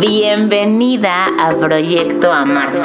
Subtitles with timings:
[0.00, 2.80] Bienvenida a Proyecto Amarte,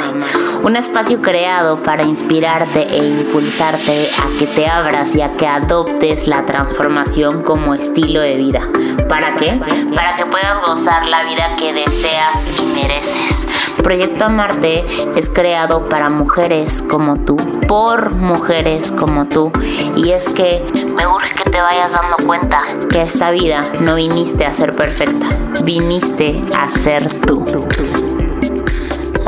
[0.62, 6.28] un espacio creado para inspirarte e impulsarte a que te abras y a que adoptes
[6.28, 8.68] la transformación como estilo de vida.
[9.08, 9.60] ¿Para qué?
[9.92, 13.46] Para que puedas gozar la vida que deseas y mereces.
[13.82, 14.84] Proyecto Amarte
[15.16, 19.52] es creado para mujeres como tú, por mujeres como tú.
[19.96, 24.44] Y es que me urge que te vayas dando cuenta que esta vida no viniste
[24.44, 25.26] a ser perfecta,
[25.64, 27.44] viniste a ser tú.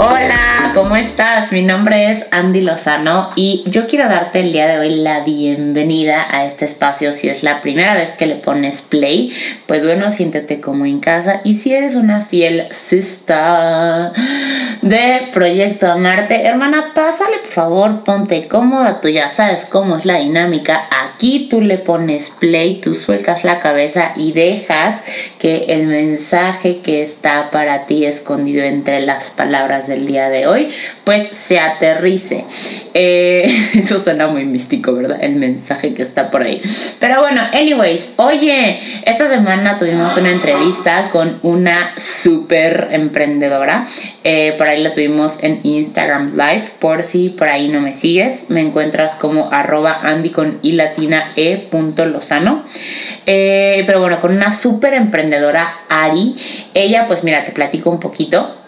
[0.05, 1.53] Hola, ¿cómo estás?
[1.53, 6.27] Mi nombre es Andy Lozano y yo quiero darte el día de hoy la bienvenida
[6.29, 7.13] a este espacio.
[7.13, 9.33] Si es la primera vez que le pones play,
[9.67, 11.41] pues bueno, siéntete como en casa.
[11.45, 14.11] Y si eres una fiel sister
[14.83, 20.19] de Proyecto Amarte, hermana, pásale por favor, ponte cómoda, tú ya sabes cómo es la
[20.19, 20.89] dinámica.
[21.05, 25.01] Aquí tú le pones play, tú sueltas la cabeza y dejas
[25.39, 30.71] que el mensaje que está para ti escondido entre las palabras del día de hoy,
[31.05, 32.45] pues se aterrice.
[32.95, 35.19] Eh, eso suena muy místico, ¿verdad?
[35.21, 36.61] El mensaje que está por ahí.
[36.99, 43.89] Pero bueno, anyways, oye, esta semana tuvimos una entrevista con una súper emprendedora.
[44.25, 46.71] Eh, por ahí la tuvimos en Instagram Live.
[46.79, 51.57] Por si por ahí no me sigues, me encuentras como arroba Andy con latina e
[51.57, 52.65] punto lozano.
[53.27, 56.37] Eh, pero bueno, con una súper emprendedora, Ari.
[56.75, 58.62] Ella, pues mira, te platico un poquito.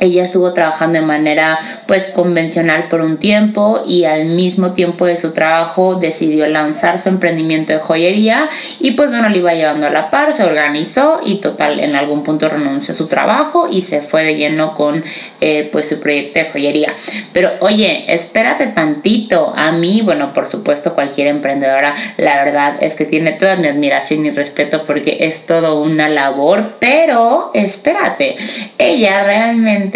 [0.00, 5.16] Ella estuvo trabajando de manera pues convencional por un tiempo y al mismo tiempo de
[5.16, 8.48] su trabajo decidió lanzar su emprendimiento de joyería
[8.80, 12.24] y pues bueno, le iba llevando a la par, se organizó y total en algún
[12.24, 15.04] punto renunció a su trabajo y se fue de lleno con
[15.40, 16.94] eh, pues su proyecto de joyería.
[17.32, 23.04] Pero oye, espérate tantito, a mí, bueno, por supuesto cualquier emprendedora, la verdad es que
[23.04, 28.36] tiene toda mi admiración y respeto porque es todo una labor, pero espérate,
[28.78, 29.89] ella realmente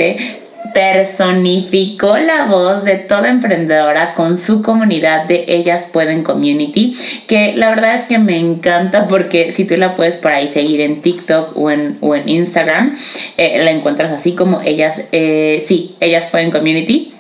[0.73, 6.97] personificó la voz de toda emprendedora con su comunidad de Ellas Pueden Community,
[7.29, 10.81] que la verdad es que me encanta porque si tú la puedes por ahí seguir
[10.81, 12.97] en TikTok o en, o en Instagram,
[13.37, 17.13] eh, la encuentras así como Ellas, eh, sí, Ellas Pueden Community.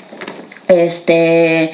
[0.67, 1.71] Este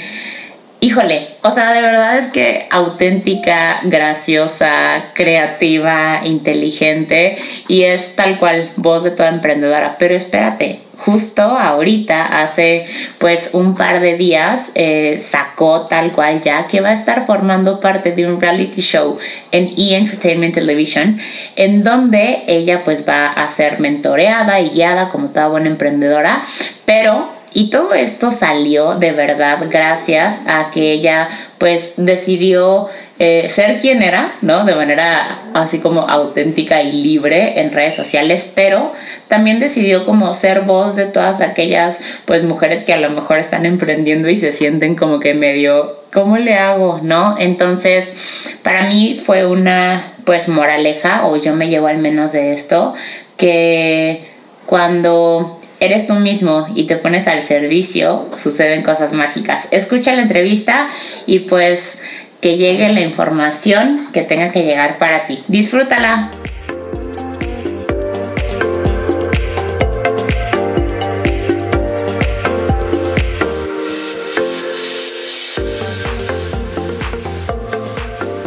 [0.81, 7.37] híjole, o sea, de verdad es que auténtica, graciosa, creativa, inteligente
[7.69, 9.97] y es tal cual voz de toda emprendedora.
[9.99, 12.87] Pero espérate, justo ahorita, hace
[13.19, 17.81] pues un par de días, eh, sacó tal cual ya que va a estar formando
[17.81, 19.19] parte de un reality show
[19.53, 19.97] en E!
[19.97, 21.19] Entertainment Television,
[21.57, 26.43] en donde ella pues va a ser mentoreada y guiada como toda buena emprendedora,
[26.85, 31.29] pero y todo esto salió de verdad gracias a que ella
[31.59, 32.89] pues decidió
[33.23, 34.65] eh, ser quien era, ¿no?
[34.65, 38.95] De manera así como auténtica y libre en redes sociales, pero
[39.29, 43.67] también decidió como ser voz de todas aquellas pues mujeres que a lo mejor están
[43.67, 47.01] emprendiendo y se sienten como que medio, ¿cómo le hago?
[47.03, 47.37] ¿No?
[47.39, 48.15] Entonces,
[48.63, 52.95] para mí fue una pues moraleja, o yo me llevo al menos de esto,
[53.37, 54.25] que
[54.65, 59.67] cuando eres tú mismo y te pones al servicio, suceden cosas mágicas.
[59.71, 60.89] Escucha la entrevista
[61.27, 61.99] y pues
[62.41, 65.43] que llegue la información que tenga que llegar para ti.
[65.49, 66.31] Disfrútala.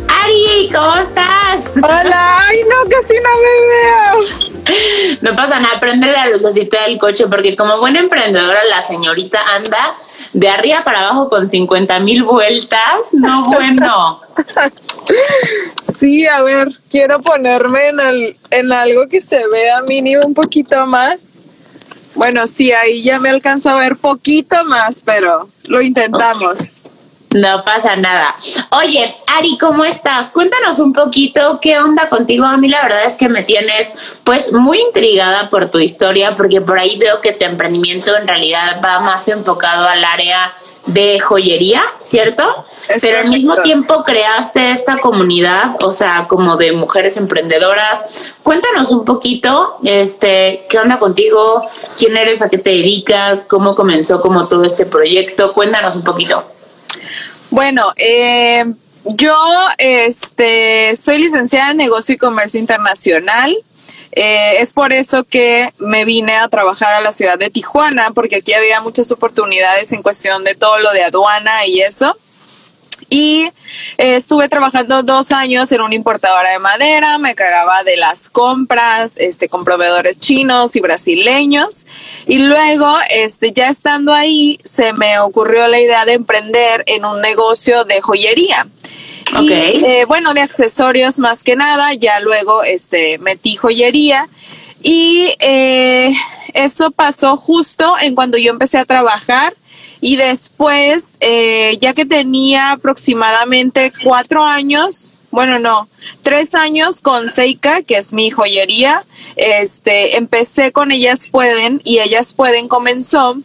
[0.08, 1.72] Ari, ¿cómo estás?
[1.76, 4.43] Hola, ay no, casi no me veo.
[5.24, 9.96] No pasa nada, prende la lucecita del coche porque como buena emprendedora la señorita anda
[10.34, 13.14] de arriba para abajo con 50 mil vueltas.
[13.14, 14.20] No bueno.
[16.00, 20.86] Sí, a ver, quiero ponerme en, el, en algo que se vea mínimo un poquito
[20.86, 21.34] más.
[22.16, 26.73] Bueno, sí, ahí ya me alcanzo a ver poquito más, pero lo intentamos.
[27.34, 28.36] No pasa nada.
[28.70, 30.30] Oye, Ari, ¿cómo estás?
[30.30, 32.46] Cuéntanos un poquito qué onda contigo.
[32.46, 36.62] A mí la verdad es que me tienes pues muy intrigada por tu historia porque
[36.62, 40.54] por ahí veo que tu emprendimiento en realidad va más enfocado al área
[40.86, 42.44] de joyería, ¿cierto?
[43.02, 48.36] Pero al mismo tiempo creaste esta comunidad, o sea, como de mujeres emprendedoras.
[48.44, 51.64] Cuéntanos un poquito, este, ¿qué onda contigo?
[51.98, 52.44] ¿Quién eres?
[52.44, 53.46] ¿A qué te dedicas?
[53.46, 55.54] ¿Cómo comenzó como todo este proyecto?
[55.54, 56.44] Cuéntanos un poquito.
[57.54, 58.66] Bueno, eh,
[59.06, 59.38] yo
[59.78, 63.56] este, soy licenciada en Negocio y Comercio Internacional.
[64.12, 68.38] Eh, es por eso que me vine a trabajar a la ciudad de Tijuana, porque
[68.38, 72.18] aquí había muchas oportunidades en cuestión de todo lo de aduana y eso.
[73.10, 73.50] Y
[73.98, 79.14] eh, estuve trabajando dos años en una importadora de madera, me cargaba de las compras
[79.18, 81.86] este, con proveedores chinos y brasileños.
[82.28, 87.22] Y luego, este, ya estando ahí, se me ocurrió la idea de emprender en un
[87.22, 88.68] negocio de joyería.
[89.36, 89.80] Okay.
[89.84, 94.30] Eh, bueno, de accesorios más que nada, ya luego este, metí joyería.
[94.84, 96.14] Y eh,
[96.54, 99.56] eso pasó justo en cuando yo empecé a trabajar
[100.04, 105.88] y después, eh, ya que tenía aproximadamente cuatro años, bueno, no,
[106.22, 109.06] tres años con Seika, que es mi joyería,
[109.38, 113.38] este, empecé con Ellas Pueden y Ellas Pueden comenzó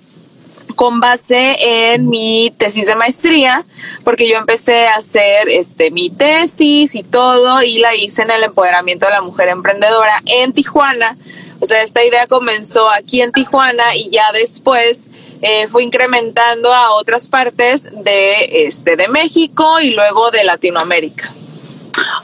[0.74, 3.64] con base en mi tesis de maestría,
[4.02, 8.42] porque yo empecé a hacer este mi tesis y todo y la hice en el
[8.42, 11.16] empoderamiento de la mujer emprendedora en Tijuana.
[11.60, 15.06] O sea, esta idea comenzó aquí en Tijuana y ya después
[15.42, 21.32] eh, fue incrementando a otras partes de, este, de México y luego de Latinoamérica.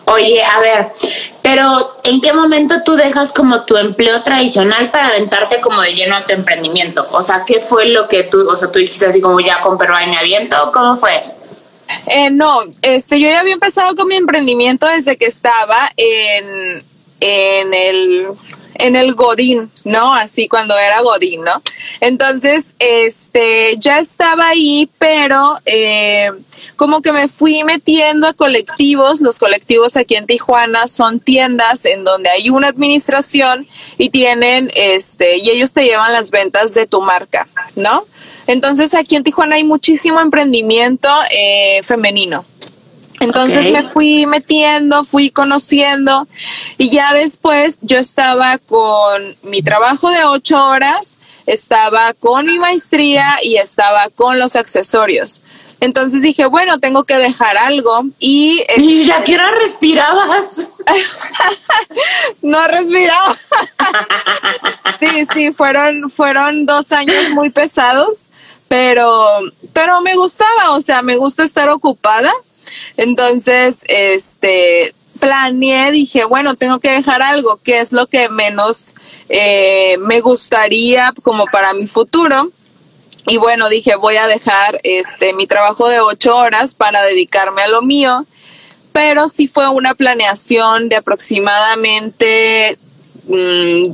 [0.06, 0.92] Oye, a ver,
[1.42, 6.16] pero ¿en qué momento tú dejas como tu empleo tradicional para aventarte como de lleno
[6.16, 7.06] a tu emprendimiento?
[7.10, 9.78] O sea, ¿qué fue lo que tú, o sea, tú dijiste así como ya con
[9.78, 10.70] perro me aviento?
[10.72, 11.22] ¿Cómo fue?
[12.06, 16.84] Eh, no, este, yo ya había empezado con mi emprendimiento desde que estaba en,
[17.20, 18.28] en el
[18.74, 20.14] en el Godín, ¿no?
[20.14, 21.62] Así cuando era Godín, ¿no?
[22.00, 26.30] Entonces, este, ya estaba ahí, pero eh,
[26.76, 29.20] como que me fui metiendo a colectivos.
[29.20, 33.66] Los colectivos aquí en Tijuana son tiendas en donde hay una administración
[33.98, 38.04] y tienen, este, y ellos te llevan las ventas de tu marca, ¿no?
[38.46, 42.44] Entonces, aquí en Tijuana hay muchísimo emprendimiento eh, femenino.
[43.24, 46.28] Entonces me fui metiendo, fui conociendo
[46.76, 51.16] y ya después yo estaba con mi trabajo de ocho horas,
[51.46, 55.40] estaba con mi maestría y estaba con los accesorios.
[55.80, 58.62] Entonces dije, bueno, tengo que dejar algo y...
[58.76, 60.68] ¿Y ya que respirabas?
[62.42, 63.38] no respiraba.
[65.00, 68.28] sí, sí, fueron, fueron dos años muy pesados,
[68.68, 69.40] pero,
[69.72, 72.32] pero me gustaba, o sea, me gusta estar ocupada
[72.96, 78.90] entonces, este, planeé, dije, bueno, tengo que dejar algo, que es lo que menos
[79.28, 82.50] eh, me gustaría como para mi futuro.
[83.26, 87.68] Y bueno, dije, voy a dejar este mi trabajo de ocho horas para dedicarme a
[87.68, 88.26] lo mío.
[88.92, 92.78] Pero sí fue una planeación de aproximadamente
[93.26, 93.92] mm,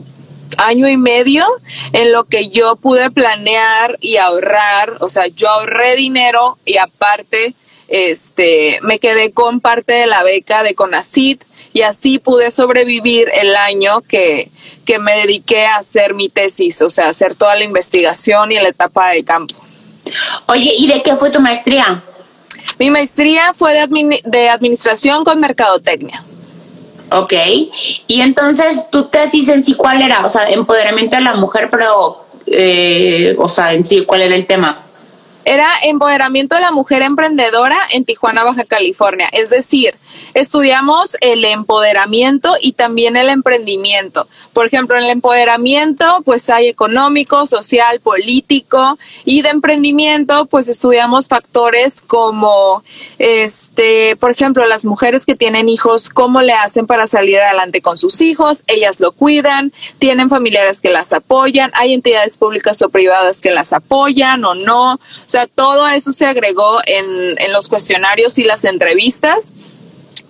[0.59, 1.47] año y medio
[1.93, 4.97] en lo que yo pude planear y ahorrar.
[5.00, 7.55] O sea, yo ahorré dinero y aparte
[7.90, 11.42] este, me quedé con parte de la beca de CONACIT
[11.72, 14.50] y así pude sobrevivir el año que,
[14.87, 18.69] que me dediqué a hacer mi tesis, o sea, hacer toda la investigación y la
[18.69, 19.54] etapa de campo.
[20.46, 22.02] Oye, ¿y de qué fue tu maestría?
[22.78, 26.25] Mi maestría fue de, de administración con mercadotecnia.
[27.12, 27.32] Ok,
[28.06, 30.25] y entonces tu tesis en sí, ¿cuál era?
[30.25, 34.46] O sea, empoderamiento de la mujer, pero, eh, o sea, en sí, ¿cuál era el
[34.46, 34.81] tema?
[35.44, 39.28] Era empoderamiento de la mujer emprendedora en Tijuana, Baja California.
[39.32, 39.94] Es decir,
[40.35, 44.27] estudiamos el empoderamiento y también el emprendimiento.
[44.53, 51.29] Por ejemplo, en el empoderamiento, pues hay económico, social, político y de emprendimiento, pues estudiamos
[51.29, 52.83] factores como,
[53.19, 57.97] este, por ejemplo, las mujeres que tienen hijos, cómo le hacen para salir adelante con
[57.97, 63.40] sus hijos, ellas lo cuidan, tienen familiares que las apoyan, hay entidades públicas o privadas
[63.40, 64.95] que las apoyan o no.
[64.95, 69.52] O sea, todo eso se agregó en, en los cuestionarios y las entrevistas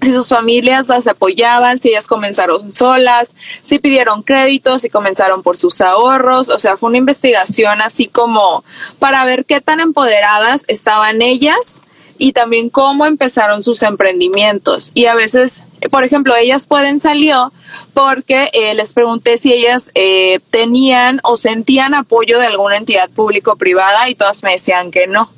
[0.01, 5.57] si sus familias las apoyaban, si ellas comenzaron solas, si pidieron créditos, si comenzaron por
[5.57, 8.65] sus ahorros, o sea, fue una investigación así como
[8.99, 11.83] para ver qué tan empoderadas estaban ellas
[12.19, 14.91] y también cómo empezaron sus emprendimientos.
[14.95, 17.51] Y a veces, por ejemplo, ellas pueden salió
[17.95, 23.57] porque eh, les pregunté si ellas eh, tenían o sentían apoyo de alguna entidad público
[23.57, 25.31] privada y todas me decían que no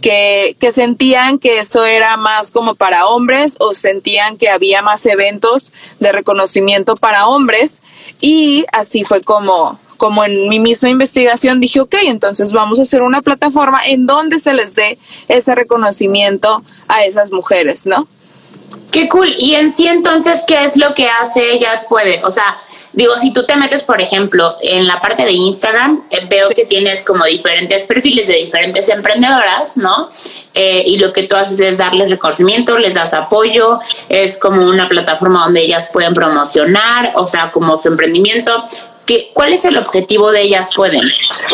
[0.00, 5.04] que, que sentían que eso era más como para hombres o sentían que había más
[5.06, 7.82] eventos de reconocimiento para hombres
[8.20, 13.02] y así fue como, como en mi misma investigación dije, ok, entonces vamos a hacer
[13.02, 18.08] una plataforma en donde se les dé ese reconocimiento a esas mujeres, ¿no?
[18.90, 19.34] Qué cool.
[19.38, 22.24] Y en sí entonces, ¿qué es lo que hace Ellas Puede?
[22.24, 22.56] O sea,
[22.98, 26.64] Digo, si tú te metes, por ejemplo, en la parte de Instagram, eh, veo que
[26.64, 30.10] tienes como diferentes perfiles de diferentes emprendedoras, ¿no?
[30.52, 33.78] Eh, y lo que tú haces es darles reconocimiento, les das apoyo,
[34.08, 38.64] es como una plataforma donde ellas pueden promocionar, o sea, como su emprendimiento.
[39.06, 41.02] ¿Qué, ¿Cuál es el objetivo de ellas pueden?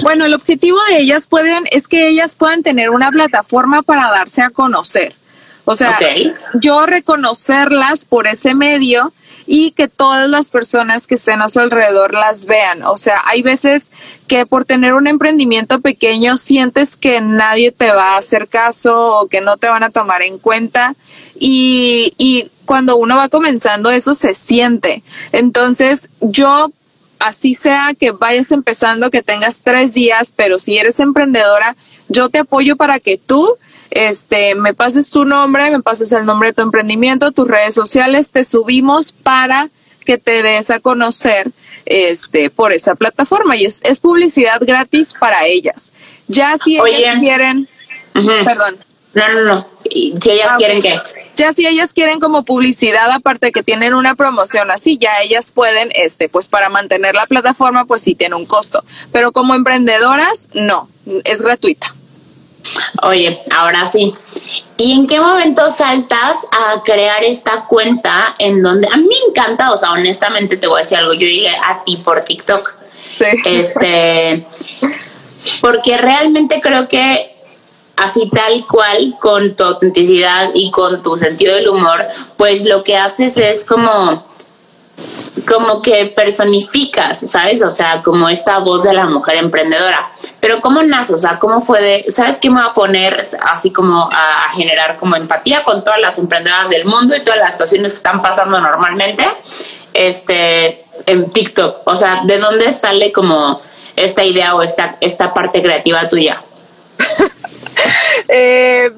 [0.02, 4.40] Bueno, el objetivo de ellas pueden es que ellas puedan tener una plataforma para darse
[4.40, 5.14] a conocer.
[5.64, 5.98] O sea,
[6.54, 9.12] yo reconocerlas por ese medio
[9.46, 12.82] y que todas las personas que estén a su alrededor las vean.
[12.84, 13.90] O sea, hay veces
[14.26, 19.28] que por tener un emprendimiento pequeño sientes que nadie te va a hacer caso o
[19.28, 20.94] que no te van a tomar en cuenta
[21.38, 25.02] y, y cuando uno va comenzando eso se siente.
[25.32, 26.70] Entonces yo
[27.18, 31.76] así sea que vayas empezando, que tengas tres días, pero si eres emprendedora,
[32.08, 33.56] yo te apoyo para que tú
[33.90, 38.32] este, me pases tu nombre, me pases el nombre de tu emprendimiento, tus redes sociales,
[38.32, 39.70] te subimos para
[40.04, 41.50] que te des a conocer
[41.86, 45.92] este, por esa plataforma y es, es publicidad gratis para ellas.
[46.28, 47.68] Ya si ellas quieren,
[48.12, 48.78] perdón.
[49.14, 49.68] No, no, no.
[49.84, 51.00] Si ellas ah, quieren que
[51.36, 55.90] ya si ellas quieren como publicidad, aparte que tienen una promoción así, ya ellas pueden,
[55.94, 58.84] este, pues para mantener la plataforma, pues sí tiene un costo.
[59.12, 60.88] Pero como emprendedoras, no,
[61.24, 61.94] es gratuita.
[63.02, 64.14] Oye, ahora sí.
[64.76, 69.70] ¿Y en qué momento saltas a crear esta cuenta en donde a mí me encanta,
[69.70, 72.72] o sea, honestamente te voy a decir algo, yo llegué a ti por TikTok.
[73.18, 73.24] Sí.
[73.44, 74.46] Este,
[75.60, 77.33] porque realmente creo que
[77.96, 82.96] así tal cual, con tu autenticidad y con tu sentido del humor, pues lo que
[82.96, 84.24] haces es como
[85.46, 87.62] como que personificas, ¿sabes?
[87.62, 90.08] O sea, como esta voz de la mujer emprendedora.
[90.40, 91.14] Pero ¿cómo nace?
[91.14, 94.96] O sea, ¿cómo fue de, ¿sabes qué me va a poner así como a, generar
[94.96, 98.60] como empatía con todas las emprendedoras del mundo y todas las situaciones que están pasando
[98.60, 99.26] normalmente?
[99.92, 101.82] Este, en TikTok.
[101.84, 103.60] O sea, ¿de dónde sale como
[103.96, 106.43] esta idea o esta, esta parte creativa tuya?
[108.36, 108.90] Eh,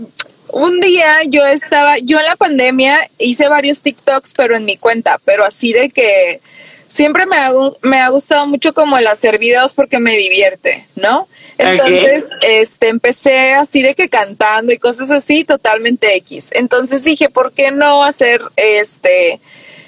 [0.49, 5.21] un día yo estaba, yo en la pandemia hice varios TikToks, pero en mi cuenta,
[5.27, 6.41] pero así de que
[6.89, 7.51] siempre me ha,
[7.83, 11.29] me ha gustado mucho como el hacer videos porque me divierte, ¿no?
[11.59, 16.49] Entonces, este, empecé así de que cantando y cosas así, totalmente X.
[16.53, 19.39] Entonces dije, ¿por qué no hacer este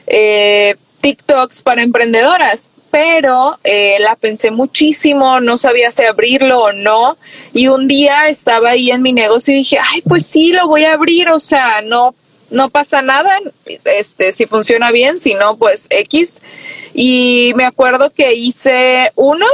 [0.07, 2.69] eh, TikToks para emprendedoras?
[2.91, 7.17] Pero eh, la pensé muchísimo, no sabía si abrirlo o no.
[7.53, 10.85] Y un día estaba ahí en mi negocio y dije, ay, pues sí, lo voy
[10.85, 12.15] a abrir, o sea, no,
[12.51, 13.31] no pasa nada,
[13.85, 16.39] este, si funciona bien, si no, pues X.
[16.95, 19.47] Y me acuerdo que hice uno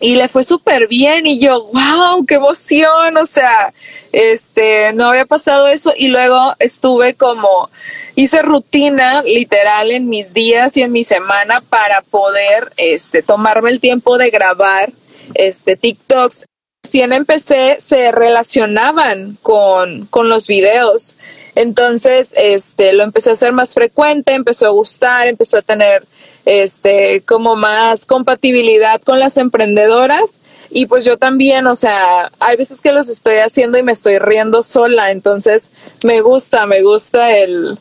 [0.00, 3.72] y le fue súper bien y yo, wow, qué emoción, o sea,
[4.12, 7.68] este, no había pasado eso y luego estuve como
[8.14, 13.78] hice rutina literal en mis días y en mi semana para poder este, tomarme el
[13.78, 14.92] tiempo de grabar
[15.34, 16.44] este, TikToks.
[16.82, 21.16] Recién empecé, se relacionaban con, con los videos.
[21.54, 26.04] Entonces, este, lo empecé a hacer más frecuente, empezó a gustar, empezó a tener,
[26.48, 30.38] este, como más compatibilidad con las emprendedoras.
[30.70, 34.18] Y pues yo también, o sea, hay veces que los estoy haciendo y me estoy
[34.18, 35.70] riendo sola, entonces
[36.04, 37.78] me gusta, me gusta el,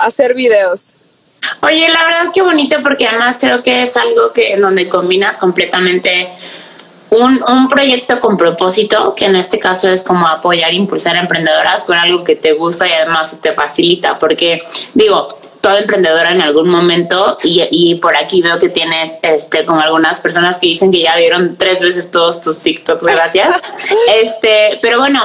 [0.00, 0.94] hacer videos.
[1.60, 5.36] Oye, la verdad que bonito porque además creo que es algo que en donde combinas
[5.36, 6.28] completamente
[7.10, 11.84] un, un, proyecto con propósito, que en este caso es como apoyar impulsar a emprendedoras
[11.84, 14.62] con algo que te gusta y además te facilita, porque
[14.94, 15.28] digo,
[15.64, 20.20] toda emprendedora en algún momento y, y, por aquí veo que tienes este con algunas
[20.20, 23.62] personas que dicen que ya vieron tres veces todos tus TikToks, gracias.
[24.22, 25.22] este, pero bueno,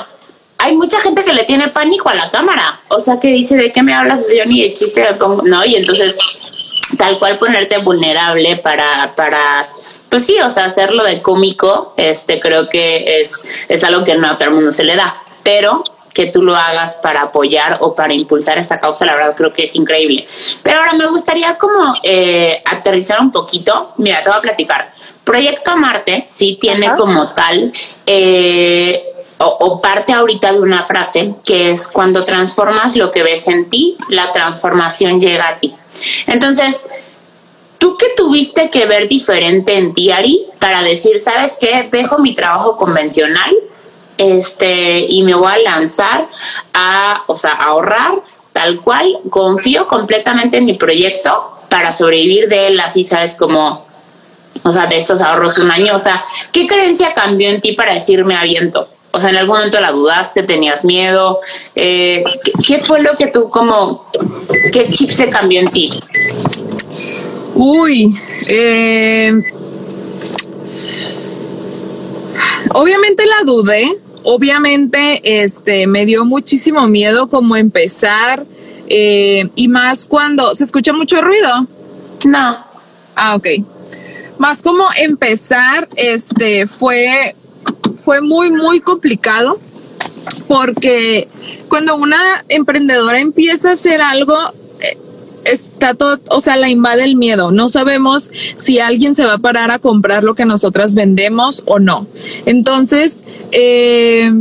[0.57, 2.79] hay mucha gente que le tiene pánico a la cámara.
[2.87, 4.27] O sea, que dice, ¿de qué me hablas?
[4.33, 5.41] Yo ni de chiste me pongo.
[5.41, 6.17] No, y entonces,
[6.97, 9.67] tal cual ponerte vulnerable para, para,
[10.09, 14.27] pues sí, o sea, hacerlo de cómico, este, creo que es, es algo que no
[14.27, 15.21] a todo el mundo se le da.
[15.43, 15.83] Pero
[16.19, 19.63] que tú lo hagas para apoyar o para impulsar esta causa, la verdad creo que
[19.63, 20.27] es increíble.
[20.61, 23.93] Pero ahora me gustaría como eh, aterrizar un poquito.
[23.95, 24.91] Mira, te voy a platicar.
[25.23, 27.71] Proyecto Marte, sí, tiene como tal
[28.05, 29.01] eh,
[29.37, 33.95] o, parte ahorita de una frase que es cuando transformas lo que ves en ti,
[34.09, 35.73] la transformación llega a ti.
[36.27, 36.85] Entonces,
[37.77, 42.35] ¿tú qué tuviste que ver diferente en ti, Ari, para decir, sabes qué, dejo mi
[42.35, 43.55] trabajo convencional
[44.19, 46.27] este, y me voy a lanzar
[46.73, 48.21] a, o sea, a ahorrar
[48.53, 53.85] tal cual, confío completamente en mi proyecto para sobrevivir de él, así sabes como,
[54.63, 56.01] o sea, de estos ahorros un año, o
[56.51, 58.89] ¿qué creencia cambió en ti para decirme aviento?
[59.11, 61.39] O sea, en algún momento la dudaste, tenías miedo.
[61.75, 62.23] Eh,
[62.67, 64.05] ¿qué, fue lo que tú como,
[64.71, 65.89] qué chip se cambió en ti?
[67.55, 69.31] Uy, eh,
[72.73, 78.45] obviamente la dudé, obviamente este, me dio muchísimo miedo como empezar
[78.87, 81.67] eh, y más cuando se escucha mucho ruido.
[82.25, 82.57] No.
[83.15, 83.47] Ah, ok.
[84.37, 87.35] Más como empezar, este, fue
[88.03, 89.59] fue muy, muy complicado
[90.47, 91.27] porque
[91.67, 94.35] cuando una emprendedora empieza a hacer algo,
[95.51, 97.51] está todo, o sea, la invade el miedo.
[97.51, 101.79] No sabemos si alguien se va a parar a comprar lo que nosotras vendemos o
[101.79, 102.07] no.
[102.45, 104.31] Entonces, eh,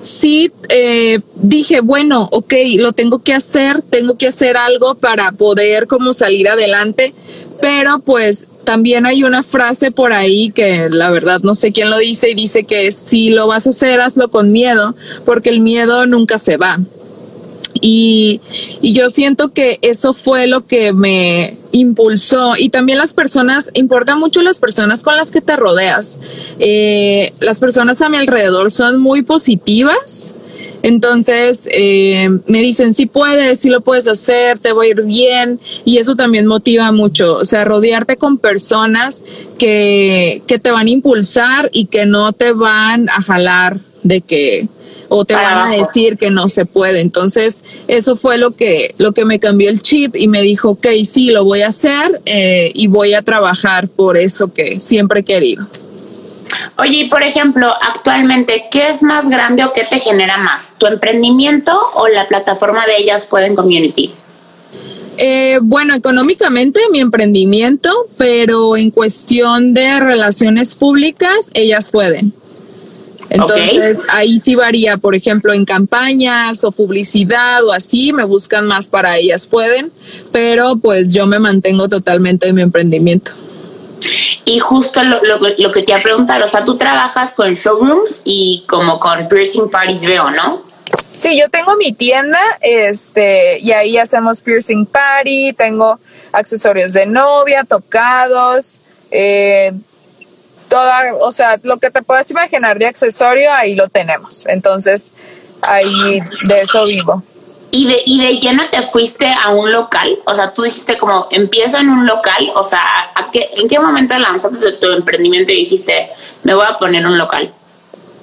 [0.00, 5.86] sí eh, dije, bueno, ok, lo tengo que hacer, tengo que hacer algo para poder
[5.86, 7.14] como salir adelante,
[7.60, 11.98] pero pues también hay una frase por ahí que la verdad no sé quién lo
[11.98, 16.06] dice y dice que si lo vas a hacer, hazlo con miedo, porque el miedo
[16.06, 16.78] nunca se va.
[17.80, 18.40] Y,
[18.82, 22.52] yo siento que eso fue lo que me impulsó.
[22.58, 26.18] Y también las personas, importa mucho las personas con las que te rodeas.
[26.58, 30.32] Eh, las personas a mi alrededor son muy positivas.
[30.82, 35.60] Entonces eh, me dicen, si puedes, si lo puedes hacer, te va a ir bien.
[35.84, 37.34] Y eso también motiva mucho.
[37.34, 39.24] O sea, rodearte con personas
[39.58, 44.68] que, que te van a impulsar y que no te van a jalar de que
[45.10, 47.00] o te van a decir que no se puede.
[47.00, 50.86] Entonces, eso fue lo que, lo que me cambió el chip y me dijo, ok,
[51.04, 55.24] sí, lo voy a hacer eh, y voy a trabajar por eso que siempre he
[55.24, 55.66] querido.
[56.78, 60.74] Oye, y por ejemplo, actualmente, ¿qué es más grande o qué te genera más?
[60.78, 64.12] ¿Tu emprendimiento o la plataforma de ellas pueden community?
[65.16, 72.32] Eh, bueno, económicamente mi emprendimiento, pero en cuestión de relaciones públicas, ellas pueden.
[73.30, 78.88] Entonces ahí sí varía, por ejemplo, en campañas o publicidad o así, me buscan más
[78.88, 79.92] para ellas pueden,
[80.32, 83.32] pero pues yo me mantengo totalmente en mi emprendimiento.
[84.44, 88.22] Y justo lo, lo, que te iba a preguntar, o sea, tú trabajas con showrooms
[88.24, 90.64] y como con piercing parties veo, ¿no?
[91.12, 96.00] Sí, yo tengo mi tienda, este, y ahí hacemos piercing party, tengo
[96.32, 99.72] accesorios de novia, tocados, eh,
[100.70, 104.46] toda, o sea, lo que te puedas imaginar de accesorio, ahí lo tenemos.
[104.46, 105.12] Entonces,
[105.60, 107.22] ahí de eso vivo.
[107.72, 110.18] ¿Y de, ¿Y de lleno te fuiste a un local?
[110.24, 112.80] O sea, tú dijiste como, empiezo en un local, o sea,
[113.14, 116.08] ¿a qué, ¿en qué momento lanzaste tu emprendimiento y dijiste,
[116.44, 117.52] me voy a poner un local?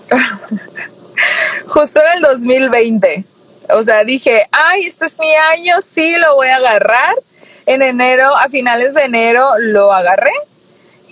[1.68, 3.26] Justo en el 2020.
[3.70, 7.16] O sea, dije, ay, este es mi año, sí, lo voy a agarrar.
[7.66, 10.32] En enero, a finales de enero, lo agarré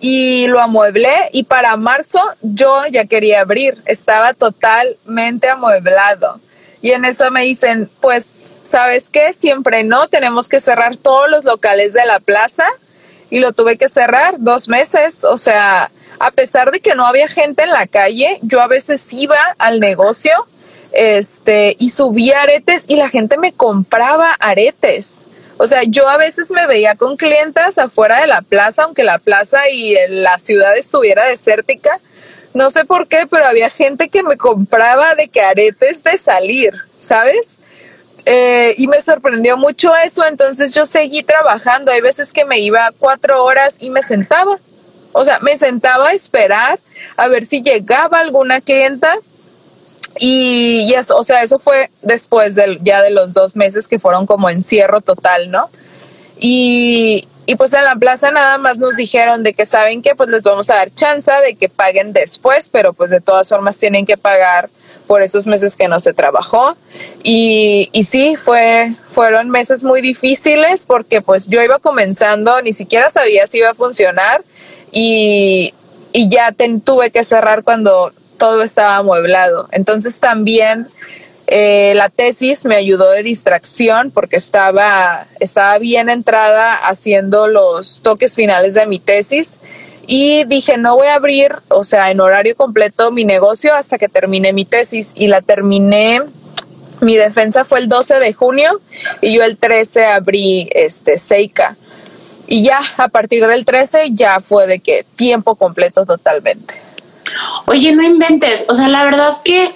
[0.07, 6.39] y lo amueblé y para marzo yo ya quería abrir, estaba totalmente amueblado.
[6.83, 9.33] Y en eso me dicen, pues, ¿sabes qué?
[9.33, 12.67] Siempre no, tenemos que cerrar todos los locales de la plaza
[13.31, 15.89] y lo tuve que cerrar dos meses, o sea,
[16.19, 19.79] a pesar de que no había gente en la calle, yo a veces iba al
[19.79, 20.33] negocio
[20.91, 25.15] este y subía aretes y la gente me compraba aretes.
[25.57, 29.19] O sea, yo a veces me veía con clientas afuera de la plaza, aunque la
[29.19, 31.99] plaza y la ciudad estuviera desértica.
[32.53, 36.73] No sé por qué, pero había gente que me compraba de que aretes de salir,
[36.99, 37.57] ¿sabes?
[38.25, 41.91] Eh, y me sorprendió mucho eso, entonces yo seguí trabajando.
[41.91, 44.57] Hay veces que me iba cuatro horas y me sentaba.
[45.13, 46.79] O sea, me sentaba a esperar
[47.15, 49.15] a ver si llegaba alguna clienta
[50.19, 54.25] y, eso, o sea, eso fue después del, ya de los dos meses que fueron
[54.25, 55.69] como encierro total, ¿no?
[56.39, 60.29] Y, y pues en la plaza nada más nos dijeron de que saben que pues
[60.29, 64.05] les vamos a dar chance de que paguen después, pero pues de todas formas tienen
[64.05, 64.69] que pagar
[65.05, 66.75] por esos meses que no se trabajó.
[67.23, 73.09] Y, y sí, fue, fueron meses muy difíciles porque pues yo iba comenzando, ni siquiera
[73.09, 74.43] sabía si iba a funcionar
[74.91, 75.73] y,
[76.13, 78.11] y ya tuve que cerrar cuando
[78.45, 79.67] todo estaba amueblado.
[79.71, 80.87] Entonces también
[81.47, 88.35] eh, la tesis me ayudó de distracción porque estaba, estaba bien entrada haciendo los toques
[88.35, 89.57] finales de mi tesis
[90.05, 94.09] y dije, no voy a abrir, o sea, en horario completo mi negocio hasta que
[94.09, 96.21] termine mi tesis y la terminé.
[97.01, 98.79] Mi defensa fue el 12 de junio
[99.21, 101.77] y yo el 13 abrí este Seika.
[102.45, 106.84] Y ya a partir del 13 ya fue de que tiempo completo totalmente.
[107.65, 108.65] Oye, no inventes.
[108.67, 109.73] O sea, la verdad que.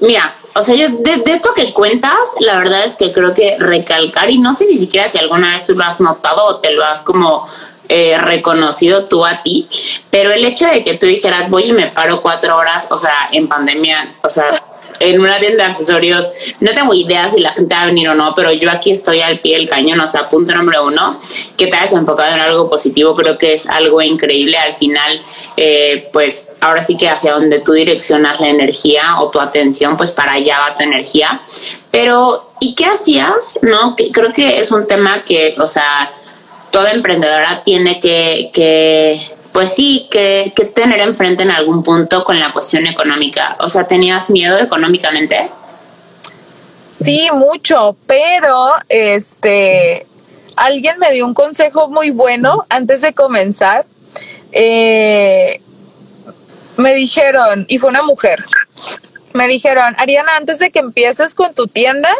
[0.00, 4.30] Mira, o sea, yo de, esto que cuentas, la verdad es que creo que recalcar,
[4.30, 6.84] y no sé ni siquiera si alguna vez tú lo has notado o te lo
[6.84, 7.48] has como
[7.88, 9.68] eh, reconocido tú a ti,
[10.10, 13.28] pero el hecho de que tú dijeras, voy y me paro cuatro horas, o sea,
[13.32, 14.62] en pandemia, o sea,
[15.00, 16.30] en una tienda de accesorios,
[16.60, 19.20] no tengo idea si la gente va a venir o no, pero yo aquí estoy
[19.20, 21.20] al pie del cañón, o sea, punto número uno,
[21.56, 24.56] que te hayas enfocado en algo positivo, creo que es algo increíble.
[24.56, 25.20] Al final,
[25.56, 30.10] eh, pues ahora sí que hacia donde tú direccionas la energía o tu atención, pues
[30.10, 31.40] para allá va tu energía.
[31.90, 33.58] Pero, ¿y qué hacías?
[33.62, 36.10] No, creo que es un tema que, o sea,
[36.70, 42.52] toda emprendedora tiene que pues sí, que, que tener enfrente en algún punto con la
[42.52, 43.56] cuestión económica.
[43.60, 45.50] O sea, ¿tenías miedo económicamente?
[46.90, 50.06] Sí, mucho, pero este,
[50.56, 53.86] alguien me dio un consejo muy bueno antes de comenzar.
[54.52, 55.60] Eh,
[56.76, 58.44] me dijeron, y fue una mujer,
[59.34, 62.10] me dijeron, Ariana, antes de que empieces con tu tienda,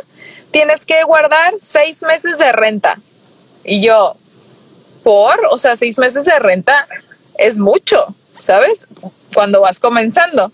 [0.51, 2.99] tienes que guardar seis meses de renta.
[3.65, 4.17] Y yo,
[5.03, 5.41] ¿por?
[5.51, 6.87] O sea, seis meses de renta
[7.39, 8.87] es mucho, ¿sabes?
[9.33, 10.53] Cuando vas comenzando.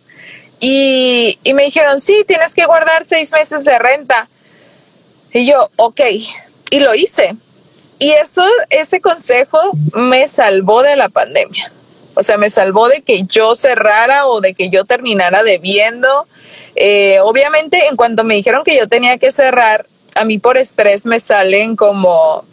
[0.60, 4.28] Y, y me dijeron, sí, tienes que guardar seis meses de renta.
[5.32, 6.00] Y yo, ok,
[6.70, 7.34] y lo hice.
[7.98, 9.58] Y eso, ese consejo
[9.94, 11.70] me salvó de la pandemia.
[12.14, 16.26] O sea, me salvó de que yo cerrara o de que yo terminara debiendo.
[16.76, 21.06] Eh, obviamente, en cuanto me dijeron que yo tenía que cerrar, a mí por estrés
[21.06, 22.44] me salen como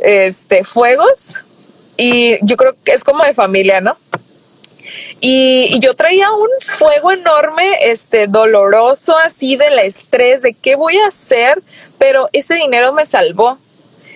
[0.00, 1.34] este fuegos
[1.96, 3.96] y yo creo que es como de familia, ¿no?
[5.20, 11.06] Y, yo traía un fuego enorme, este, doloroso, así del estrés de qué voy a
[11.06, 11.62] hacer,
[11.98, 13.58] pero ese dinero me salvó.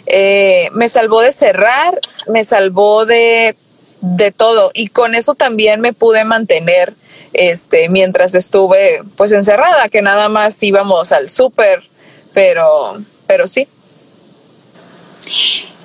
[0.06, 3.56] Eh, me salvó de cerrar, me salvó de,
[4.00, 6.94] de todo y con eso también me pude mantener
[7.32, 11.82] este mientras estuve pues encerrada que nada más íbamos al súper
[12.32, 13.68] pero pero sí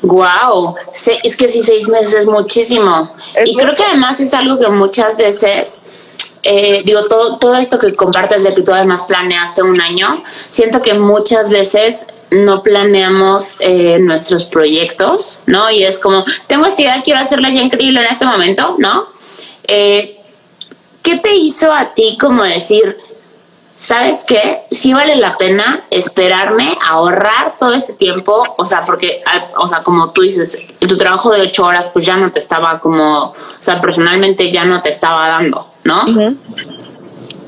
[0.04, 0.76] Wow,
[1.24, 3.10] es que sí, seis meses es muchísimo.
[3.46, 5.86] y creo que además es algo que muchas veces,
[6.44, 10.82] eh, digo, todo, todo esto que compartes de que tú además planeaste un año, siento
[10.82, 15.72] que muchas veces no planeamos eh, nuestros proyectos, ¿no?
[15.72, 19.06] Y es como, tengo esta idea, quiero hacerla ya increíble en este momento, ¿no?
[19.66, 20.20] Eh,
[21.02, 22.98] ¿Qué te hizo a ti como decir,
[23.84, 24.64] ¿sabes qué?
[24.72, 29.20] Sí vale la pena esperarme, ahorrar todo este tiempo, o sea, porque,
[29.58, 32.80] o sea, como tú dices, tu trabajo de ocho horas, pues ya no te estaba
[32.80, 36.06] como, o sea, personalmente ya no te estaba dando, ¿no?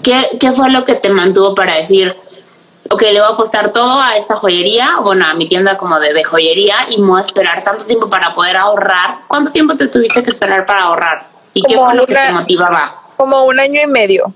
[0.03, 2.13] ¿Qué, ¿Qué fue lo que te mantuvo para decir,
[2.89, 6.13] ok, le voy a apostar todo a esta joyería, bueno, a mi tienda como de,
[6.13, 9.19] de, joyería y me voy a esperar tanto tiempo para poder ahorrar.
[9.29, 11.27] ¿Cuánto tiempo te tuviste que esperar para ahorrar?
[11.53, 12.93] ¿Y qué fue lo que te motivaba?
[13.15, 14.33] Como un año y medio.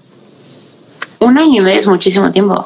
[1.20, 2.66] Un año y medio es muchísimo tiempo.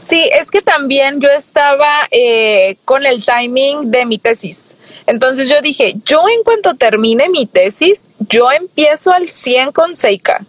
[0.00, 4.72] Sí, es que también yo estaba eh, con el timing de mi tesis.
[5.06, 10.44] Entonces yo dije, yo en cuanto termine mi tesis, yo empiezo al 100 con Seika.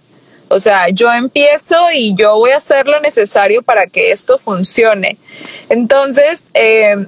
[0.49, 5.17] O sea, yo empiezo y yo voy a hacer lo necesario para que esto funcione.
[5.69, 7.07] Entonces, eh,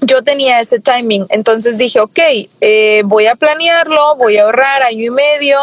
[0.00, 1.26] yo tenía ese timing.
[1.28, 2.18] Entonces dije, ok,
[2.60, 5.58] eh, voy a planearlo, voy a ahorrar año y medio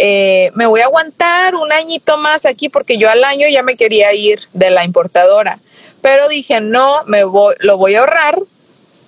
[0.00, 3.76] eh, me voy a aguantar un añito más aquí porque yo al año ya me
[3.76, 5.58] quería ir de la importadora.
[6.00, 8.38] Pero dije, no, me voy, lo voy a ahorrar,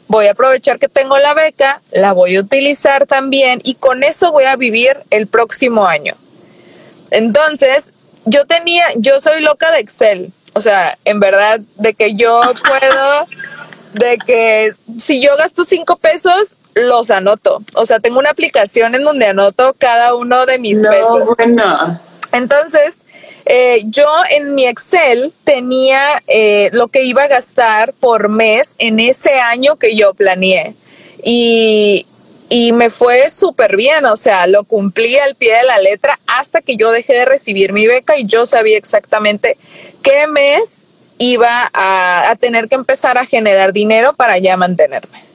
[0.09, 4.33] voy a aprovechar que tengo la beca, la voy a utilizar también y con eso
[4.33, 6.17] voy a vivir el próximo año.
[7.13, 7.93] Entonces,
[8.25, 10.33] yo tenía, yo soy loca de Excel.
[10.55, 13.27] O sea, en verdad, de que yo puedo,
[13.95, 17.63] de que si yo gasto cinco pesos, los anoto.
[17.75, 20.91] O sea, tengo una aplicación en donde anoto cada uno de mis no,
[21.37, 22.01] Bueno.
[22.33, 23.05] Entonces,
[23.47, 29.01] eh, yo en mi Excel tenía eh, lo que iba a gastar por mes en
[29.01, 30.75] ese año que yo planeé.
[31.25, 32.07] Y,
[32.49, 36.63] y me fue súper bien, o sea, lo cumplí al pie de la letra hasta
[36.63, 39.57] que yo dejé de recibir mi beca y yo sabía exactamente
[40.03, 40.83] qué mes
[41.19, 45.30] iba a, a tener que empezar a generar dinero para ya mantenerme.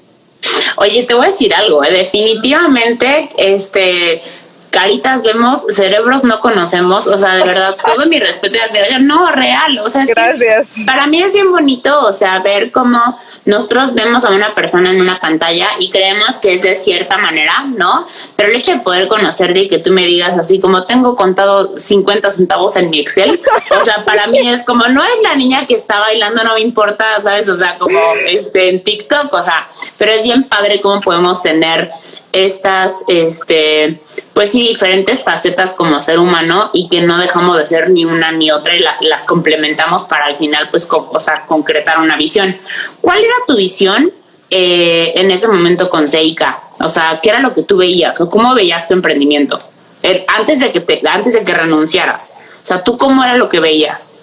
[0.77, 1.91] Oye, te voy a decir algo, ¿eh?
[1.91, 4.21] definitivamente, este,
[4.69, 9.31] caritas vemos, cerebros no conocemos, o sea, de verdad, todo mi respeto y admiración, no,
[9.31, 10.85] real, o sea, es Gracias.
[10.85, 14.99] para mí es bien bonito, o sea, ver cómo nosotros vemos a una persona en
[14.99, 18.07] una pantalla y creemos que es de cierta manera, ¿no?
[18.35, 21.77] Pero el hecho de poder conocerte y que tú me digas así como tengo contado
[21.77, 25.65] 50 centavos en mi Excel, o sea, para mí es como no es la niña
[25.65, 27.47] que está bailando, no me importa, ¿sabes?
[27.49, 31.91] O sea, como este en TikTok, o sea, pero es bien padre cómo podemos tener
[32.31, 33.99] estas, este,
[34.35, 38.33] pues sí, diferentes facetas como ser humano y que no dejamos de ser ni una
[38.33, 42.57] ni otra y las complementamos para al final, pues, o sea, concretar una visión.
[42.99, 44.11] ¿Cuál era tu visión
[44.49, 46.59] eh, en ese momento con Seika?
[46.81, 49.57] O sea, ¿qué era lo que tú veías o cómo veías tu emprendimiento
[50.03, 52.33] eh, antes de que te, antes de que renunciaras?
[52.61, 54.15] O sea, ¿tú cómo era lo que veías?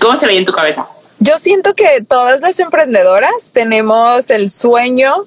[0.00, 0.88] ¿Cómo se veía en tu cabeza?
[1.18, 5.26] Yo siento que todas las emprendedoras tenemos el sueño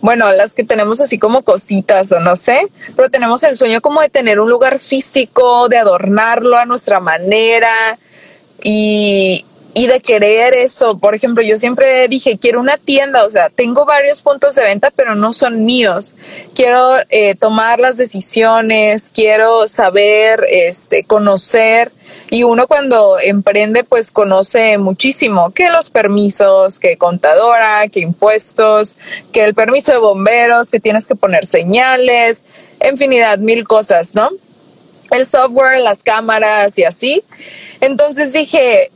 [0.00, 4.00] bueno, las que tenemos así como cositas o no sé, pero tenemos el sueño como
[4.00, 7.98] de tener un lugar físico, de adornarlo a nuestra manera
[8.62, 10.98] y, de querer eso.
[10.98, 14.92] Por ejemplo, yo siempre dije, quiero una tienda, o sea, tengo varios puntos de venta,
[14.94, 16.14] pero no son míos.
[16.54, 21.92] Quiero eh, tomar las decisiones, quiero saber, este, conocer
[22.30, 28.96] y uno cuando emprende pues conoce muchísimo, que los permisos, que contadora, que impuestos,
[29.32, 32.44] que el permiso de bomberos, que tienes que poner señales,
[32.88, 34.30] infinidad, mil cosas, ¿no?
[35.10, 37.24] El software, las cámaras y así.
[37.80, 38.92] Entonces dije,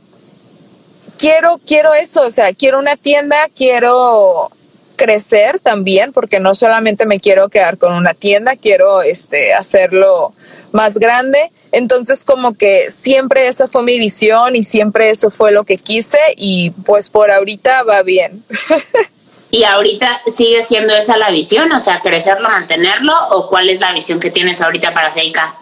[1.17, 4.49] quiero, quiero eso, o sea, quiero una tienda, quiero
[4.95, 10.31] crecer también, porque no solamente me quiero quedar con una tienda, quiero este, hacerlo
[10.71, 11.51] más grande.
[11.71, 16.19] Entonces como que siempre esa fue mi visión y siempre eso fue lo que quise
[16.37, 18.43] y pues por ahorita va bien.
[19.51, 21.71] ¿Y ahorita sigue siendo esa la visión?
[21.71, 25.55] O sea, crecerlo, mantenerlo o cuál es la visión que tienes ahorita para Seika?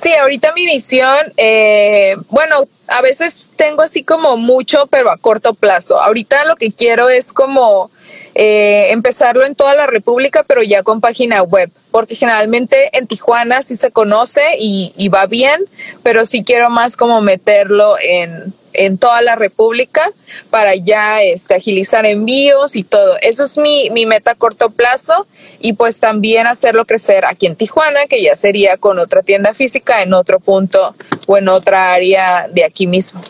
[0.00, 2.56] Sí, ahorita mi visión, eh, bueno,
[2.88, 6.00] a veces tengo así como mucho, pero a corto plazo.
[6.00, 7.90] Ahorita lo que quiero es como
[8.34, 13.62] eh, empezarlo en toda la República, pero ya con página web, porque generalmente en Tijuana
[13.62, 15.60] sí se conoce y, va bien,
[16.02, 20.10] pero sí quiero más como meterlo en, en toda la República
[20.50, 23.16] para ya este, agilizar envíos y todo.
[23.20, 25.26] Eso es mi, mi meta a corto plazo
[25.60, 30.02] y pues también hacerlo crecer aquí en Tijuana, que ya sería con otra tienda física
[30.02, 30.96] en otro punto
[31.28, 33.20] o en otra área de aquí mismo.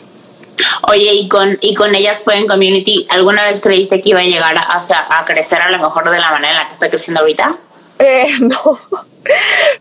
[0.87, 4.57] Oye, y con, y con ellas pueden community, ¿alguna vez creíste que iba a llegar
[4.57, 7.55] a, a, crecer a lo mejor de la manera en la que está creciendo ahorita?
[7.99, 8.79] Eh, no.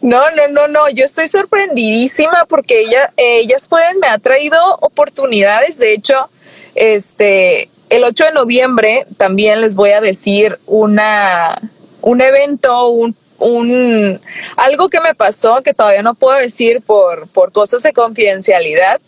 [0.00, 0.88] No, no, no, no.
[0.90, 5.78] Yo estoy sorprendidísima porque ella, ellas pueden, me ha traído oportunidades.
[5.78, 6.28] De hecho,
[6.74, 11.60] este, el 8 de noviembre también les voy a decir una,
[12.00, 14.20] un evento, un, un,
[14.56, 19.00] algo que me pasó que todavía no puedo decir por, por cosas de confidencialidad,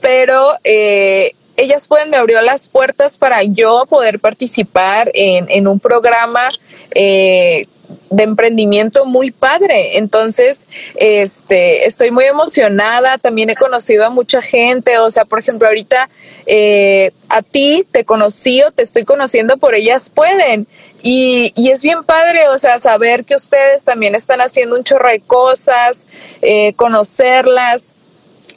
[0.00, 5.78] pero eh, ellas pueden, me abrió las puertas para yo poder participar en, en un
[5.78, 6.48] programa
[6.92, 7.66] eh,
[8.10, 9.98] de emprendimiento muy padre.
[9.98, 13.18] Entonces, este, estoy muy emocionada.
[13.18, 14.98] También he conocido a mucha gente.
[14.98, 16.08] O sea, por ejemplo, ahorita
[16.46, 20.66] eh, a ti te conocí o te estoy conociendo por ellas pueden.
[21.02, 25.08] Y, y, es bien padre, o sea, saber que ustedes también están haciendo un chorro
[25.08, 26.06] de cosas,
[26.42, 27.94] eh, conocerlas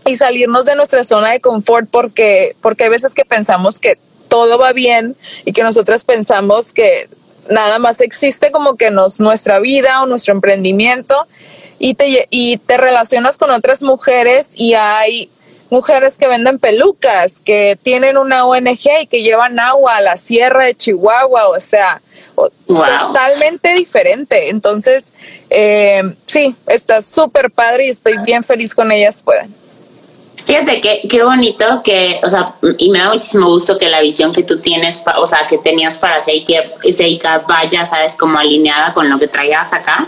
[0.05, 4.57] y salirnos de nuestra zona de confort porque, porque hay veces que pensamos que todo
[4.57, 7.07] va bien y que nosotras pensamos que
[7.49, 11.25] nada más existe como que nos, nuestra vida o nuestro emprendimiento
[11.79, 15.29] y te, y te relacionas con otras mujeres y hay
[15.69, 20.65] mujeres que venden pelucas, que tienen una ONG y que llevan agua a la sierra
[20.65, 22.01] de Chihuahua, o sea,
[22.67, 24.49] totalmente diferente.
[24.49, 25.11] Entonces,
[25.49, 29.62] eh, sí, está súper padre y estoy bien feliz con ellas, pueden.
[30.53, 34.31] Fíjate qué, qué bonito que, o sea, y me da muchísimo gusto que la visión
[34.31, 39.17] que tú tienes, o sea, que tenías para Seika, vaya, sabes, como alineada con lo
[39.17, 40.07] que traías acá.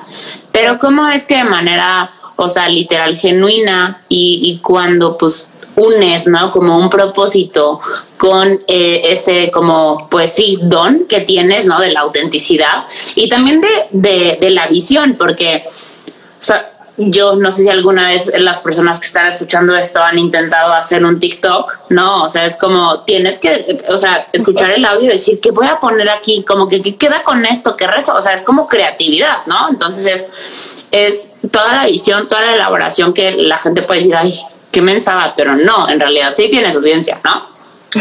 [0.52, 6.28] Pero cómo es que de manera, o sea, literal, genuina y, y cuando pues unes,
[6.28, 6.52] ¿no?
[6.52, 7.80] Como un propósito
[8.20, 11.80] con eh, ese como, pues sí, don que tienes, ¿no?
[11.80, 17.52] De la autenticidad y también de, de, de la visión, porque, o sea, yo no
[17.52, 21.90] sé si alguna vez las personas que están escuchando esto han intentado hacer un TikTok,
[21.90, 22.24] ¿no?
[22.24, 25.68] O sea, es como tienes que, o sea, escuchar el audio y decir, ¿qué voy
[25.68, 26.44] a poner aquí?
[26.44, 27.76] Como que, ¿qué queda con esto?
[27.76, 28.16] ¿Qué rezo?
[28.16, 29.70] O sea, es como creatividad, ¿no?
[29.70, 34.34] Entonces es, es toda la visión, toda la elaboración que la gente puede decir, ay,
[34.72, 37.48] qué mensaba, pero no, en realidad sí tiene su ciencia, ¿no?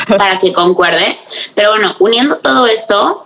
[0.17, 1.19] Para que concuerde.
[1.55, 3.24] Pero bueno, uniendo todo esto,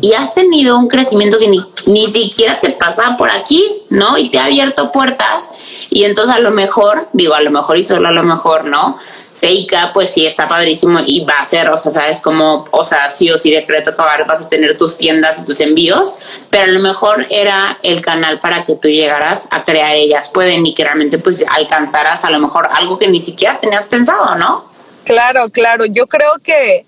[0.00, 4.16] y has tenido un crecimiento que ni, ni siquiera te pasa por aquí, ¿no?
[4.16, 5.50] Y te ha abierto puertas
[5.90, 8.98] y entonces a lo mejor, digo, a lo mejor y solo a lo mejor, ¿no?
[9.34, 13.08] Seika, pues sí, está padrísimo y va a ser, o sea, sabes como, o sea,
[13.08, 16.16] sí o sí decreto acabar, vas a tener tus tiendas y tus envíos,
[16.50, 20.66] pero a lo mejor era el canal para que tú llegaras a crear ellas pueden
[20.66, 24.64] y que realmente pues alcanzaras a lo mejor algo que ni siquiera tenías pensado, ¿no?
[25.04, 26.84] Claro, claro, yo creo que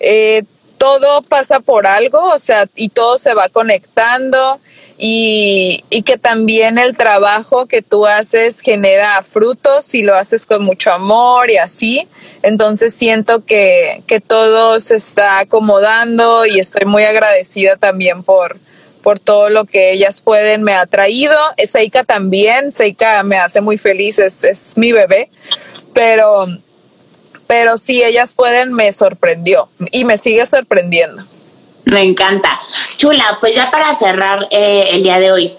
[0.00, 0.42] eh,
[0.82, 4.58] todo pasa por algo, o sea, y todo se va conectando
[4.98, 10.90] y, que también el trabajo que tú haces genera frutos y lo haces con mucho
[10.90, 12.08] amor y así.
[12.42, 18.58] Entonces siento que, que todo se está acomodando y estoy muy agradecida también por,
[19.04, 21.38] por todo lo que ellas pueden, me ha traído.
[21.64, 25.30] Seika también, Seika me hace muy feliz, es, es mi bebé,
[25.94, 26.48] pero
[27.52, 31.22] pero si ellas pueden, me sorprendió y me sigue sorprendiendo.
[31.84, 32.60] Me encanta.
[32.96, 35.54] Chula, pues ya para cerrar eh, el día de hoy,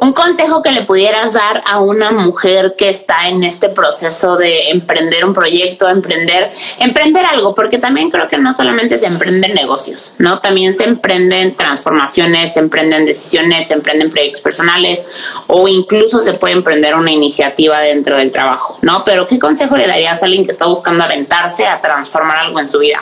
[0.00, 4.70] un consejo que le pudieras dar a una mujer que está en este proceso de
[4.70, 10.14] emprender un proyecto, emprender, emprender algo, porque también creo que no solamente se emprenden negocios,
[10.18, 10.40] ¿no?
[10.40, 15.06] También se emprenden transformaciones, se emprenden decisiones, se emprenden proyectos personales
[15.48, 19.04] o incluso se puede emprender una iniciativa dentro del trabajo, ¿no?
[19.04, 22.68] Pero ¿qué consejo le darías a alguien que está buscando aventarse a transformar algo en
[22.70, 23.00] su vida?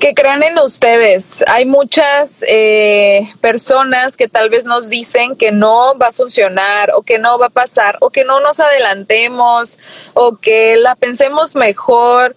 [0.00, 1.44] Que crean en ustedes.
[1.46, 7.02] Hay muchas eh, personas que tal vez nos dicen que no va a funcionar o
[7.02, 9.78] que no va a pasar o que no nos adelantemos
[10.14, 12.34] o que la pensemos mejor.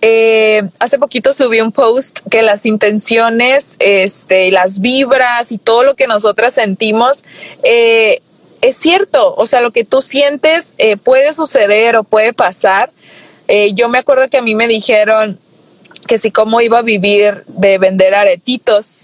[0.00, 5.94] Eh, hace poquito subí un post que las intenciones, este, las vibras y todo lo
[5.94, 7.24] que nosotras sentimos,
[7.62, 8.20] eh,
[8.62, 9.34] es cierto.
[9.36, 12.90] O sea, lo que tú sientes puede suceder o puede pasar.
[13.74, 15.38] yo me acuerdo que a mí me dijeron,
[16.06, 19.02] que si cómo iba a vivir de vender aretitos.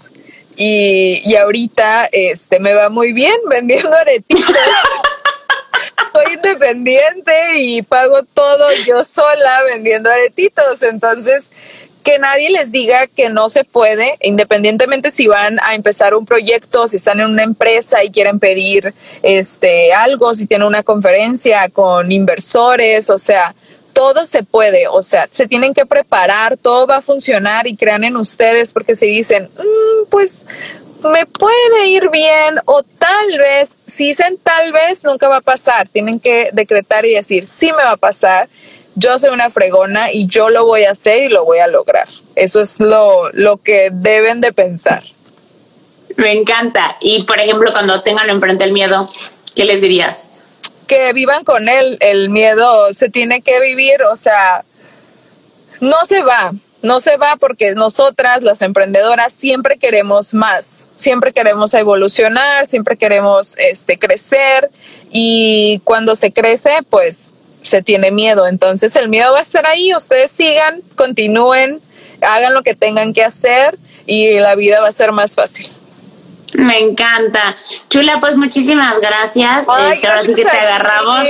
[0.55, 4.43] Y, y ahorita este, me va muy bien vendiendo aretitos.
[6.13, 10.83] Soy independiente y pago todo yo sola vendiendo aretitos.
[10.83, 11.49] Entonces,
[12.03, 16.87] que nadie les diga que no se puede, independientemente si van a empezar un proyecto,
[16.87, 22.11] si están en una empresa y quieren pedir este algo, si tienen una conferencia con
[22.11, 23.53] inversores, o sea,
[23.99, 28.05] todo se puede, o sea, se tienen que preparar, todo va a funcionar y crean
[28.05, 30.43] en ustedes porque se dicen, mm, pues
[31.03, 35.89] me puede ir bien o tal vez, si dicen tal vez, nunca va a pasar,
[35.89, 38.47] tienen que decretar y decir, sí me va a pasar,
[38.95, 42.07] yo soy una fregona y yo lo voy a hacer y lo voy a lograr.
[42.35, 45.03] Eso es lo, lo que deben de pensar.
[46.15, 46.95] Me encanta.
[47.01, 49.09] Y por ejemplo, cuando tengan enfrente el miedo,
[49.55, 50.29] ¿qué les dirías?
[50.89, 51.97] Que vivan con él.
[52.01, 54.65] El miedo se tiene que vivir, o sea,
[55.79, 61.73] no se va, no se va porque nosotras, las emprendedoras, siempre queremos más, siempre queremos
[61.75, 64.69] evolucionar, siempre queremos este, crecer
[65.11, 68.47] y cuando se crece, pues se tiene miedo.
[68.47, 71.79] Entonces el miedo va a estar ahí, ustedes sigan, continúen,
[72.21, 75.69] hagan lo que tengan que hacer y la vida va a ser más fácil.
[76.53, 77.55] Me encanta.
[77.89, 79.67] Chula, pues muchísimas gracias.
[79.91, 81.23] Este, ahora sí que te agarramos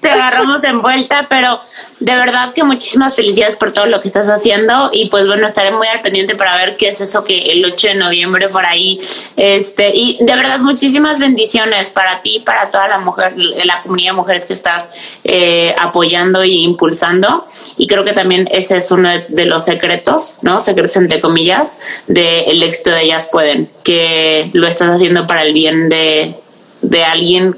[0.00, 1.60] te agarramos de vuelta, pero
[2.00, 5.70] de verdad que muchísimas felicidades por todo lo que estás haciendo y pues bueno, estaré
[5.70, 9.00] muy al pendiente para ver qué es eso que el 8 de noviembre por ahí,
[9.36, 14.16] este, y de verdad muchísimas bendiciones para ti, para toda la mujer, la comunidad de
[14.16, 14.90] mujeres que estás
[15.24, 17.44] eh, apoyando y impulsando
[17.76, 20.60] y creo que también ese es uno de, los secretos, ¿no?
[20.60, 25.88] Secretos entre comillas, del éxito de ellas pueden, que lo estás haciendo para el bien
[25.88, 26.34] de,
[26.82, 27.56] de alguien,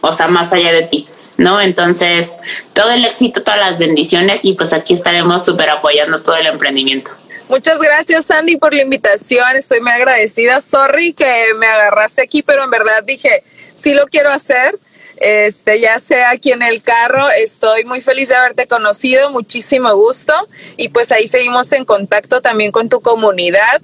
[0.00, 1.06] o sea, más allá de ti.
[1.36, 1.60] ¿No?
[1.60, 2.36] Entonces,
[2.72, 7.10] todo el éxito, todas las bendiciones y pues aquí estaremos súper apoyando todo el emprendimiento.
[7.48, 9.56] Muchas gracias, Sandy, por la invitación.
[9.56, 10.60] Estoy muy agradecida.
[10.60, 13.42] Sorry que me agarraste aquí, pero en verdad dije,
[13.76, 14.78] sí lo quiero hacer.
[15.18, 20.32] Este, ya sea aquí en el carro, estoy muy feliz de haberte conocido, muchísimo gusto.
[20.76, 23.80] Y pues ahí seguimos en contacto también con tu comunidad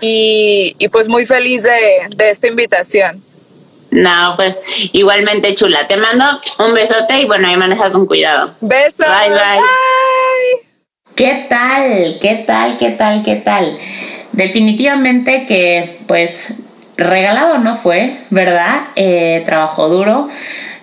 [0.00, 3.22] y, y pues muy feliz de, de esta invitación.
[3.90, 5.86] No, pues igualmente chula.
[5.86, 6.24] Te mando
[6.58, 8.54] un besote y bueno, ahí maneja con cuidado.
[8.60, 9.06] Besos.
[9.06, 9.62] Bye, bye.
[11.14, 12.18] ¿Qué tal?
[12.20, 12.78] ¿Qué tal?
[12.78, 13.24] ¿Qué tal?
[13.24, 13.78] ¿Qué tal?
[14.32, 16.52] Definitivamente que pues
[16.96, 18.88] regalado no fue, ¿verdad?
[18.96, 20.28] Eh, trabajó duro.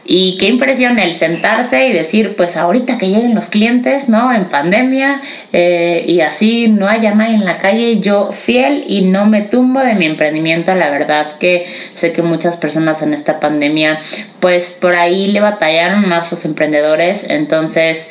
[0.07, 4.31] Y qué impresión el sentarse y decir, pues ahorita que lleguen los clientes, ¿no?
[4.31, 9.25] En pandemia eh, y así no haya nadie en la calle, yo fiel y no
[9.25, 10.75] me tumbo de mi emprendimiento.
[10.75, 11.65] La verdad que
[11.95, 13.99] sé que muchas personas en esta pandemia,
[14.39, 17.25] pues por ahí le batallaron más los emprendedores.
[17.27, 18.07] Entonces,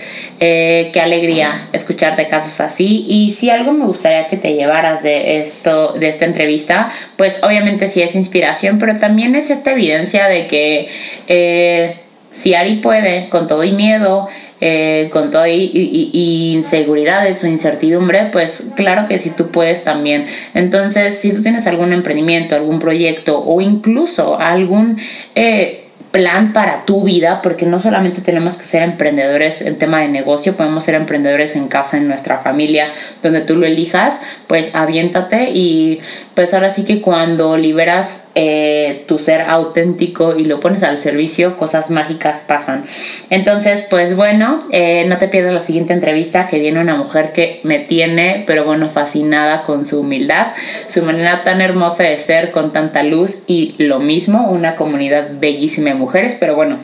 [0.46, 3.06] eh, qué alegría escucharte casos así.
[3.08, 7.88] Y si algo me gustaría que te llevaras de esto, de esta entrevista, pues obviamente
[7.88, 10.88] sí es inspiración, pero también es esta evidencia de que
[11.28, 11.96] eh,
[12.34, 14.28] si Ari puede, con todo y miedo,
[14.60, 20.26] eh, con toda y, inseguridades o incertidumbre, pues claro que si tú puedes también.
[20.52, 24.98] Entonces, si tú tienes algún emprendimiento, algún proyecto o incluso algún
[26.14, 30.54] plan para tu vida, porque no solamente tenemos que ser emprendedores en tema de negocio,
[30.54, 35.98] podemos ser emprendedores en casa, en nuestra familia, donde tú lo elijas, pues aviéntate y
[36.36, 41.56] pues ahora sí que cuando liberas eh, tu ser auténtico y lo pones al servicio,
[41.56, 42.84] cosas mágicas pasan.
[43.30, 47.60] Entonces, pues bueno, eh, no te pierdas la siguiente entrevista que viene una mujer que
[47.62, 50.48] me tiene, pero bueno, fascinada con su humildad,
[50.88, 55.90] su manera tan hermosa de ser, con tanta luz y lo mismo, una comunidad bellísima
[55.90, 56.78] de mujeres, pero bueno,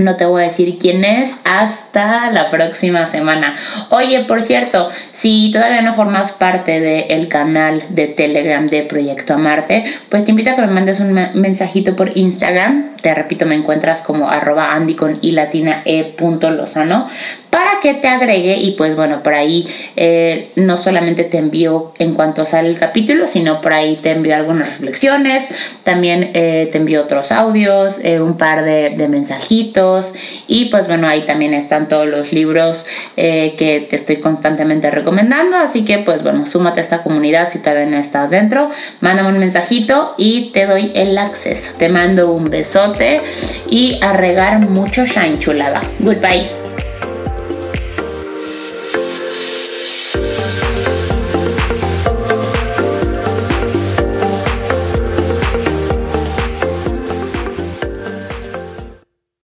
[0.00, 3.54] no te voy a decir quién es hasta la próxima semana.
[3.90, 9.84] Oye, por cierto, si todavía no formas parte del canal de Telegram de Proyecto Amarte,
[10.08, 12.96] pues te invito a que me mandes un mensajito por Instagram.
[13.00, 17.08] Te repito, me encuentras como arroba andy con latina e lozano
[17.50, 22.14] para que te agregue y pues bueno, por ahí eh, no solamente te envío en
[22.14, 25.44] cuanto sale el capítulo, sino por ahí te envío algunas reflexiones,
[25.82, 30.14] también eh, te envío otros audios, eh, un par de, de, mensajitos
[30.46, 32.86] y pues bueno, ahí también están todos los libros
[33.16, 37.86] que te estoy constantemente recomendando, así que pues bueno, súmate a esta comunidad si todavía
[37.86, 38.70] no estás dentro,
[39.00, 41.72] mándame un mensajito y te doy el acceso.
[41.78, 43.20] Te mando un besote
[43.68, 45.80] y a regar mucho shine chulada.
[45.98, 46.69] Goodbye.